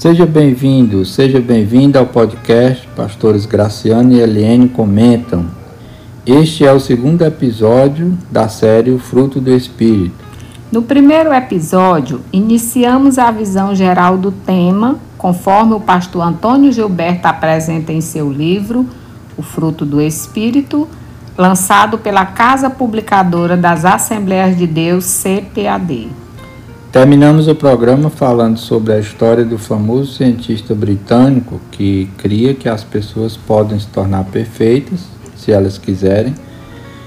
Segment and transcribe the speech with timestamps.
[0.00, 5.44] Seja bem-vindo, seja bem-vinda ao podcast Pastores Graciano e Eliane Comentam.
[6.24, 10.14] Este é o segundo episódio da série O Fruto do Espírito.
[10.72, 17.92] No primeiro episódio, iniciamos a visão geral do tema, conforme o pastor Antônio Gilberto apresenta
[17.92, 18.86] em seu livro
[19.36, 20.88] O Fruto do Espírito,
[21.36, 26.19] lançado pela Casa Publicadora das Assembleias de Deus, CPAD.
[26.92, 32.82] Terminamos o programa falando sobre a história do famoso cientista britânico que cria que as
[32.82, 36.34] pessoas podem se tornar perfeitas se elas quiserem,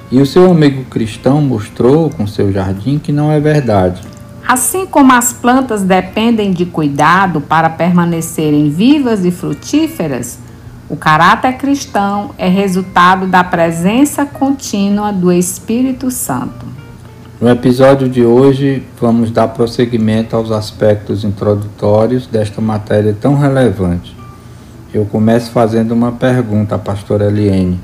[0.09, 4.01] e o seu amigo cristão mostrou com seu jardim que não é verdade.
[4.47, 10.39] Assim como as plantas dependem de cuidado para permanecerem vivas e frutíferas,
[10.87, 16.82] o caráter cristão é resultado da presença contínua do Espírito Santo.
[17.43, 24.15] No episódio de hoje, vamos dar prosseguimento aos aspectos introdutórios desta matéria tão relevante.
[24.93, 27.81] Eu começo fazendo uma pergunta à pastora Eliane.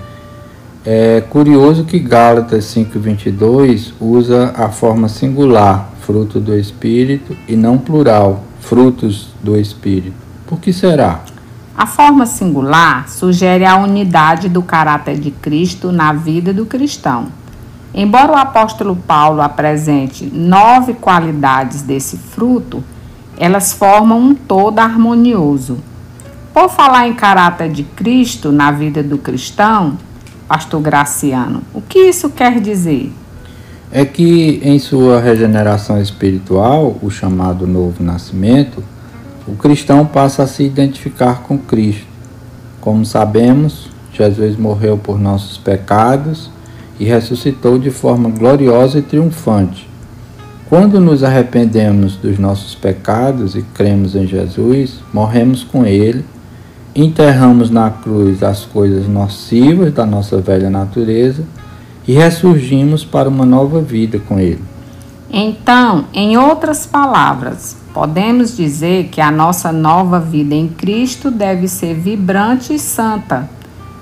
[0.86, 8.46] É curioso que Gálatas 5:22 usa a forma singular, fruto do espírito, e não plural,
[8.62, 10.16] frutos do espírito.
[10.48, 11.20] Por que será?
[11.78, 17.28] A forma singular sugere a unidade do caráter de Cristo na vida do cristão.
[17.94, 22.84] Embora o apóstolo Paulo apresente nove qualidades desse fruto,
[23.38, 25.78] elas formam um todo harmonioso.
[26.54, 29.98] Por falar em caráter de Cristo na vida do cristão,
[30.48, 33.12] pastor Graciano, o que isso quer dizer?
[33.92, 38.84] É que em sua regeneração espiritual, o chamado novo nascimento,
[39.48, 42.06] o cristão passa a se identificar com Cristo.
[42.80, 46.52] Como sabemos, Jesus morreu por nossos pecados
[47.00, 49.90] e ressuscitou de forma gloriosa e triunfante.
[50.68, 56.24] Quando nos arrependemos dos nossos pecados e cremos em Jesus, morremos com Ele,
[56.94, 61.44] enterramos na cruz as coisas nocivas da nossa velha natureza
[62.08, 64.62] e ressurgimos para uma nova vida com Ele.
[65.32, 71.96] Então, em outras palavras, podemos dizer que a nossa nova vida em Cristo deve ser
[71.96, 73.50] vibrante e santa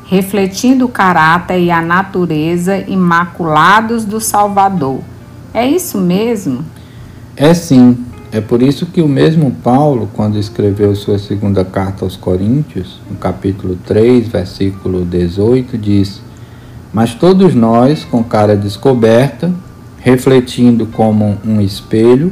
[0.07, 5.01] refletindo o caráter e a natureza imaculados do Salvador.
[5.53, 6.63] É isso mesmo?
[7.35, 8.05] É sim.
[8.31, 13.17] É por isso que o mesmo Paulo, quando escreveu sua segunda carta aos Coríntios, no
[13.17, 16.21] capítulo 3, versículo 18, diz:
[16.93, 19.53] Mas todos nós, com cara descoberta,
[19.99, 22.31] refletindo como um espelho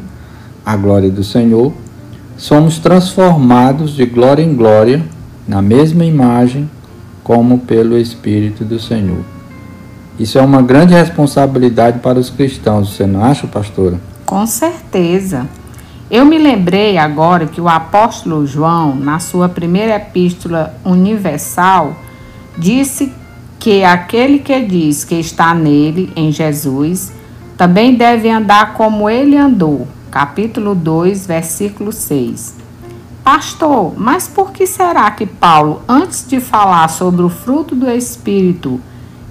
[0.66, 1.74] a glória do Senhor,
[2.38, 5.04] somos transformados de glória em glória
[5.48, 6.70] na mesma imagem
[7.26, 9.26] como pelo Espírito do Senhor.
[10.20, 14.00] Isso é uma grande responsabilidade para os cristãos, você não acha, pastora?
[14.28, 15.48] Com certeza.
[16.10, 21.96] Eu me lembrei agora que o apóstolo João, na sua primeira epístola universal,
[22.56, 23.12] disse
[23.58, 27.12] que aquele que diz que está nele, em Jesus,
[27.58, 29.88] também deve andar como ele andou.
[30.12, 32.65] Capítulo 2, versículo 6.
[33.26, 38.80] Pastor, mas por que será que Paulo, antes de falar sobre o fruto do Espírito,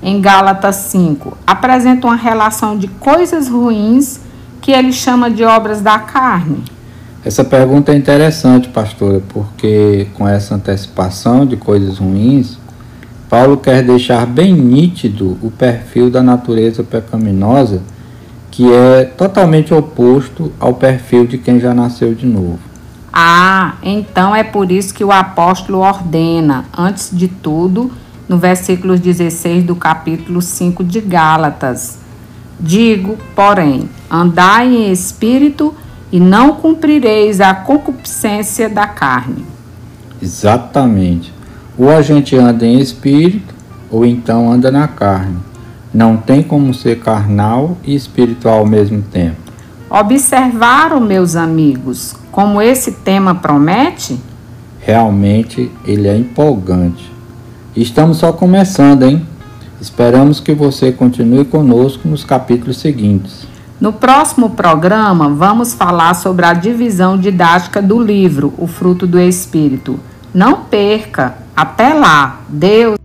[0.03, 4.19] em Gálatas 5, apresenta uma relação de coisas ruins
[4.60, 6.65] que ele chama de obras da carne?
[7.25, 12.59] Essa pergunta é interessante, pastora, porque com essa antecipação de coisas ruins,
[13.31, 17.81] Paulo quer deixar bem nítido o perfil da natureza pecaminosa,
[18.50, 22.74] que é totalmente oposto ao perfil de quem já nasceu de novo.
[23.16, 27.92] Ah, então é por isso que o apóstolo ordena, antes de tudo,
[28.28, 31.98] no versículo 16 do capítulo 5 de Gálatas:
[32.58, 35.72] Digo, porém, andai em espírito
[36.10, 39.46] e não cumprireis a concupiscência da carne.
[40.20, 41.32] Exatamente.
[41.78, 43.54] Ou a gente anda em espírito,
[43.92, 45.38] ou então anda na carne.
[45.92, 49.37] Não tem como ser carnal e espiritual ao mesmo tempo.
[49.88, 54.19] Observaram, meus amigos, como esse tema promete?
[54.81, 57.08] Realmente ele é empolgante.
[57.76, 59.25] Estamos só começando, hein?
[59.81, 63.46] Esperamos que você continue conosco nos capítulos seguintes.
[63.81, 70.00] No próximo programa, vamos falar sobre a divisão didática do livro O Fruto do Espírito.
[70.34, 71.36] Não perca!
[71.54, 72.40] Até lá!
[72.48, 72.98] Deus!